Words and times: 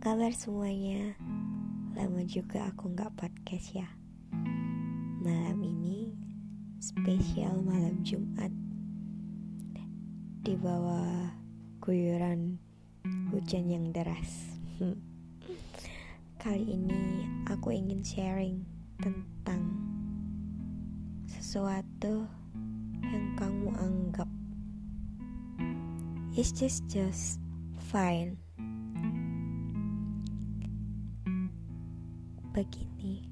kabar 0.00 0.32
semuanya? 0.32 1.12
Lama 1.92 2.24
juga 2.24 2.72
aku 2.72 2.88
nggak 2.96 3.20
podcast 3.20 3.76
ya. 3.76 3.84
Malam 5.20 5.60
ini 5.60 6.16
spesial 6.80 7.60
malam 7.60 8.00
Jumat 8.00 8.48
di 10.40 10.56
bawah 10.56 11.36
guyuran 11.84 12.56
hujan 13.28 13.68
yang 13.68 13.92
deras. 13.92 14.56
Kali 16.40 16.64
ini 16.64 17.28
aku 17.44 17.76
ingin 17.76 18.00
sharing 18.00 18.64
tentang 19.04 19.60
sesuatu 21.28 22.24
yang 23.04 23.36
kamu 23.36 23.68
anggap 23.76 24.28
is 26.32 26.56
just 26.56 26.88
just 26.88 27.36
fine 27.92 28.40
begini 32.50 33.22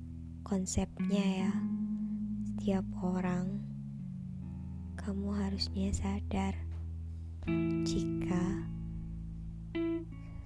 konsepnya 0.47 1.27
ya. 1.43 1.53
Setiap 2.47 2.87
orang 3.03 3.59
kamu 4.95 5.35
harusnya 5.35 5.91
sadar 5.91 6.55
jika 7.83 8.63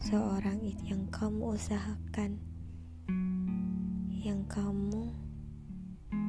seorang 0.00 0.64
itu 0.64 0.96
yang 0.96 1.04
kamu 1.12 1.52
usahakan 1.52 2.40
yang 4.24 4.40
kamu 4.48 5.12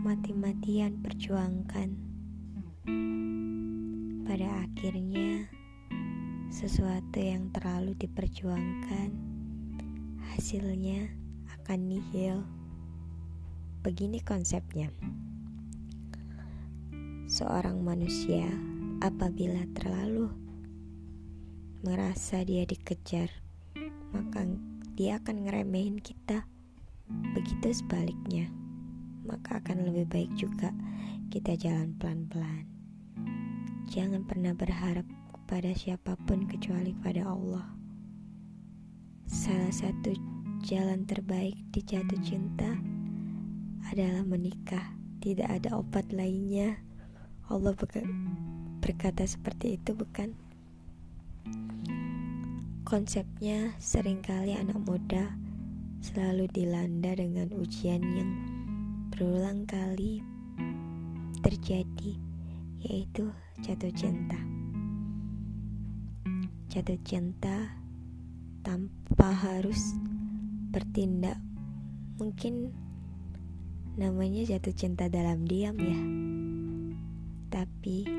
mati-matian 0.03 0.99
perjuangkan 0.99 1.95
pada 4.27 4.67
akhirnya 4.67 5.47
sesuatu 6.52 7.23
yang 7.23 7.55
terlalu 7.55 7.95
diperjuangkan 7.95 9.16
hasilnya 10.36 11.22
akan 11.64 11.80
nihil. 11.88 12.44
Begini 13.88 14.19
konsepnya. 14.19 14.92
Seorang 17.23 17.80
manusia 17.80 18.52
apabila 19.00 19.64
terlalu 19.72 20.28
merasa 21.88 22.44
dia 22.44 22.67
dikejar, 22.67 23.31
maka 24.11 24.44
dia 25.00 25.23
akan 25.23 25.47
ngeremehin 25.47 26.03
kita. 26.03 26.44
Begitu 27.31 27.80
sebaliknya, 27.80 28.52
maka 29.23 29.64
akan 29.64 29.88
lebih 29.88 30.11
baik 30.11 30.31
juga 30.36 30.75
kita 31.31 31.55
jalan 31.55 31.95
pelan-pelan. 31.95 32.67
Jangan 33.88 34.27
pernah 34.27 34.52
berharap 34.52 35.08
kepada 35.31 35.72
siapa 35.72 36.20
pun 36.27 36.44
kecuali 36.44 36.92
pada 36.92 37.23
Allah. 37.23 37.72
Salah 39.31 39.72
satu 39.72 40.42
jalan 40.64 41.03
terbaik 41.03 41.59
di 41.75 41.83
jatuh 41.83 42.16
cinta 42.23 42.80
adalah 43.92 44.23
menikah. 44.23 44.95
Tidak 45.20 45.44
ada 45.44 45.75
obat 45.75 46.08
lainnya. 46.16 46.80
Allah 47.52 47.75
berkata 48.80 49.28
seperti 49.28 49.75
itu, 49.75 49.92
bukan? 49.92 50.31
Konsepnya 52.88 53.75
sering 53.75 54.23
kali 54.23 54.55
anak 54.55 54.80
muda 54.88 55.36
selalu 56.00 56.47
dilanda 56.47 57.11
dengan 57.11 57.52
ujian 57.59 58.00
yang 58.16 58.31
berulang 59.11 59.67
kali 59.67 60.23
terjadi, 61.44 62.16
yaitu 62.88 63.27
jatuh 63.59 63.92
cinta. 63.92 64.39
Jatuh 66.72 67.00
cinta 67.03 67.67
tanpa 68.64 69.27
harus 69.31 69.99
bertindak. 70.73 71.38
Mungkin 72.17 72.73
namanya 73.94 74.42
jatuh 74.42 74.73
cinta 74.73 75.06
dalam 75.06 75.45
diam 75.45 75.78
ya. 75.78 76.02
Tapi 77.54 78.10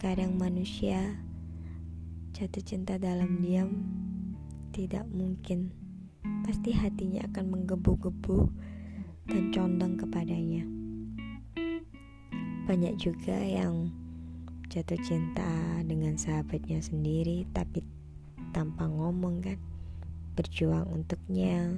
kadang 0.00 0.40
manusia 0.40 1.20
jatuh 2.32 2.64
cinta 2.64 2.96
dalam 2.96 3.44
diam 3.44 3.84
tidak 4.72 5.04
mungkin. 5.12 5.68
Pasti 6.48 6.72
hatinya 6.72 7.28
akan 7.28 7.44
menggebu-gebu 7.52 8.48
dan 9.28 9.52
condong 9.52 10.00
kepadanya. 10.00 10.64
Banyak 12.64 12.96
juga 12.96 13.36
yang 13.36 13.92
jatuh 14.72 15.00
cinta 15.04 15.80
dengan 15.84 16.16
sahabatnya 16.16 16.80
sendiri 16.80 17.48
tapi 17.52 17.84
tanpa 18.52 18.84
ngomong 18.88 19.40
kan 19.40 19.60
berjuang 20.36 20.84
untuknya 20.92 21.72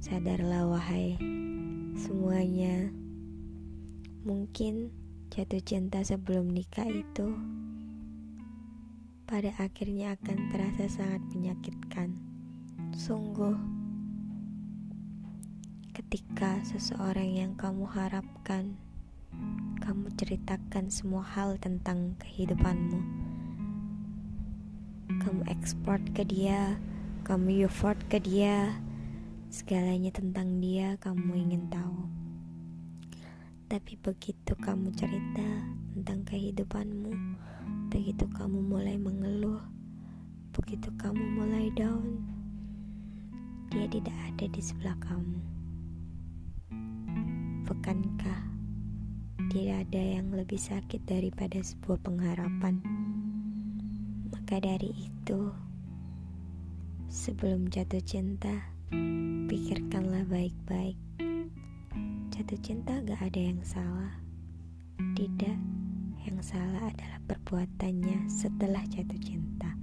Sadarlah 0.00 0.64
wahai 0.64 1.20
semuanya. 1.92 2.88
Mungkin 4.24 4.88
jatuh 5.28 5.60
cinta 5.60 6.00
sebelum 6.00 6.48
nikah 6.48 6.88
itu 6.88 7.36
Pada 9.28 9.52
akhirnya 9.60 10.16
akan 10.16 10.38
terasa 10.48 10.88
sangat 10.88 11.20
menyakitkan. 11.36 12.16
Sungguh 12.96 13.52
Ketika 15.92 16.64
seseorang 16.64 17.36
yang 17.36 17.52
kamu 17.60 17.84
harapkan 17.84 18.80
Kamu 19.84 20.16
ceritakan 20.16 20.88
semua 20.88 21.28
hal 21.28 21.60
tentang 21.60 22.16
kehidupanmu. 22.24 23.00
Kamu 25.20 25.44
ekspor 25.44 26.00
ke 26.16 26.24
dia 26.24 26.80
Kamu 27.28 27.68
effort 27.68 28.00
ke 28.08 28.16
dia 28.16 28.80
Segalanya 29.50 30.14
tentang 30.14 30.62
dia 30.62 30.94
kamu 31.02 31.34
ingin 31.34 31.66
tahu. 31.74 32.06
Tapi 33.66 33.98
begitu 33.98 34.54
kamu 34.54 34.94
cerita 34.94 35.66
tentang 35.90 36.22
kehidupanmu, 36.22 37.10
begitu 37.90 38.30
kamu 38.30 38.62
mulai 38.62 38.94
mengeluh, 38.94 39.58
begitu 40.54 40.94
kamu 40.94 41.34
mulai 41.34 41.66
down, 41.74 42.22
dia 43.74 43.90
tidak 43.90 44.14
ada 44.30 44.46
di 44.46 44.62
sebelah 44.62 44.94
kamu. 45.02 45.42
Bukankah 47.66 48.40
tidak 49.50 49.82
ada 49.82 50.02
yang 50.14 50.30
lebih 50.30 50.62
sakit 50.62 51.02
daripada 51.10 51.58
sebuah 51.58 51.98
pengharapan? 52.06 52.78
Maka 54.30 54.62
dari 54.62 54.94
itu, 54.94 55.50
sebelum 57.10 57.66
jatuh 57.66 57.98
cinta, 58.06 58.78
Pikirkanlah 58.90 60.26
baik-baik. 60.26 60.98
Jatuh 62.34 62.58
cinta 62.58 62.98
gak 63.06 63.22
ada 63.22 63.38
yang 63.38 63.62
salah. 63.62 64.18
Tidak, 65.14 65.58
yang 66.26 66.38
salah 66.42 66.90
adalah 66.90 67.22
perbuatannya 67.30 68.26
setelah 68.26 68.82
jatuh 68.90 69.20
cinta. 69.22 69.78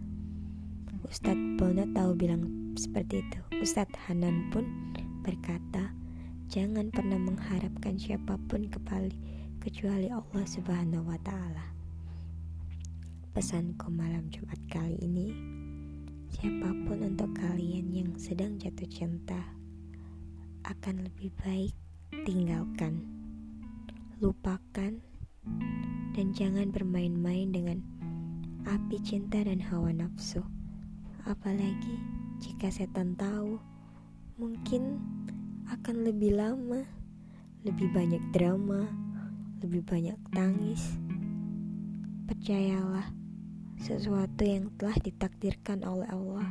Ustadz 1.07 1.55
Bono 1.55 1.87
tahu 1.95 2.19
bilang 2.19 2.43
seperti 2.75 3.23
itu. 3.23 3.39
Ustadz 3.63 3.95
Hanan 4.11 4.51
pun 4.51 4.67
berkata, 5.23 5.95
jangan 6.51 6.91
pernah 6.91 7.15
mengharapkan 7.15 7.95
siapa 7.95 8.35
pun 8.51 8.67
kembali 8.67 9.15
kecuali 9.63 10.11
Allah 10.11 10.43
Subhanahu 10.43 11.07
wa 11.07 11.19
taala. 11.23 11.71
Pesanku 13.31 13.87
malam 13.87 14.27
Jumat 14.27 14.59
kali 14.67 14.99
ini 14.99 15.31
Siapa 16.27 16.75
pun 16.83 17.07
untuk 17.07 17.31
kalian 17.39 17.87
yang 17.95 18.11
sedang 18.19 18.59
jatuh 18.59 18.87
cinta 18.91 19.39
akan 20.67 21.07
lebih 21.07 21.31
baik 21.39 21.71
tinggalkan, 22.27 23.07
lupakan, 24.19 24.99
dan 26.11 26.27
jangan 26.35 26.67
bermain-main 26.67 27.47
dengan 27.47 27.79
api 28.67 28.99
cinta 28.99 29.39
dan 29.39 29.63
hawa 29.63 29.95
nafsu. 29.95 30.43
Apalagi 31.23 31.95
jika 32.43 32.67
setan 32.67 33.15
tahu, 33.15 33.55
mungkin 34.35 34.99
akan 35.71 36.03
lebih 36.03 36.35
lama, 36.35 36.83
lebih 37.63 37.87
banyak 37.95 38.23
drama, 38.35 38.83
lebih 39.63 39.79
banyak 39.87 40.19
tangis. 40.35 40.99
Percayalah 42.27 43.07
sesuatu 43.77 44.41
yang 44.41 44.73
telah 44.81 44.97
ditakdirkan 44.97 45.85
oleh 45.85 46.09
Allah 46.09 46.49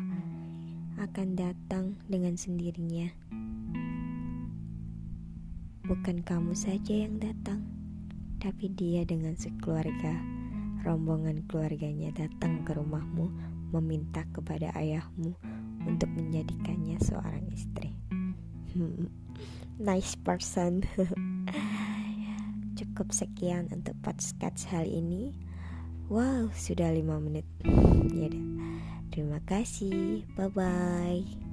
akan 1.03 1.29
datang 1.35 1.99
dengan 2.07 2.39
sendirinya. 2.39 3.11
Bukan 5.87 6.23
kamu 6.23 6.55
saja 6.55 7.07
yang 7.07 7.19
datang, 7.19 7.63
tapi 8.43 8.71
dia 8.75 9.03
dengan 9.07 9.35
sekeluarga. 9.35 10.15
Rombongan 10.87 11.43
keluarganya 11.51 12.15
datang 12.15 12.63
ke 12.63 12.71
rumahmu 12.75 13.27
meminta 13.75 14.23
kepada 14.31 14.71
ayahmu 14.79 15.35
untuk 15.83 16.11
menjadikannya 16.15 16.95
seorang 17.03 17.43
istri. 17.51 17.91
nice 19.83 20.15
person. 20.15 20.87
Cukup 22.79 23.11
sekian 23.11 23.67
untuk 23.75 23.99
podcast 24.03 24.67
kali 24.71 25.03
ini. 25.03 25.46
Wow, 26.07 26.55
sudah 26.55 26.95
lima 26.95 27.19
menit. 27.19 27.47
Ya 28.15 28.31
Terima 29.11 29.43
kasih. 29.43 30.23
Bye 30.39 30.53
bye. 30.53 31.46